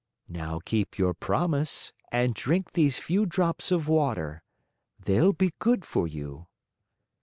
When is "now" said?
0.27-0.59